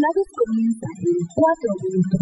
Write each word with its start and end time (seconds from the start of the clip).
Los 0.00 0.14
desvelados 0.16 0.28
comienzan 0.34 0.90
en 1.02 1.26
4 1.34 1.74
minutos. 1.84 2.20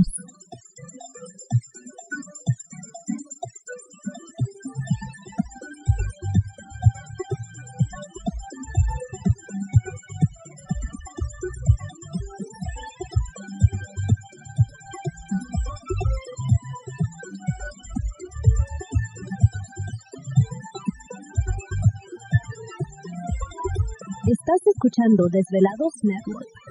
Estás 24.27 24.67
escuchando 24.67 25.29
Desvelados 25.31 25.95
Network. 26.03 26.68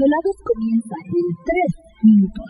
Los 0.00 0.08
desvelados 0.08 0.36
comienzan 0.42 0.98
en 1.04 1.26
3 1.44 2.04
minutos. 2.04 2.49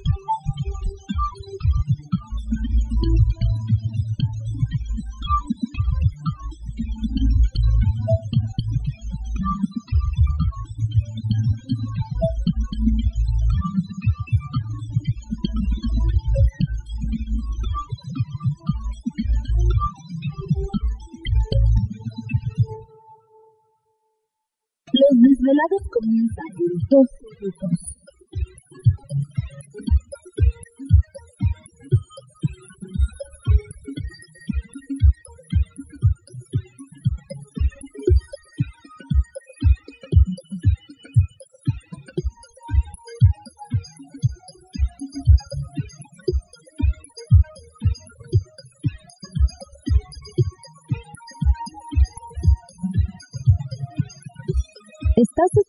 Comienzan 26.01 26.45
en 26.57 26.87
2 26.89 27.07
minutos. 27.39 28.00